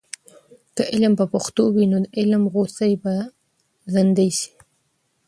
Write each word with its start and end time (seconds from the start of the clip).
که 0.75 0.83
علم 0.93 1.13
په 1.19 1.25
پښتو 1.33 1.63
وي، 1.73 1.85
نو 1.91 1.97
د 2.03 2.05
علم 2.17 2.43
غوڅۍ 2.53 2.93
به 3.03 3.15
زندې 3.93 4.27
سي. 4.39 4.49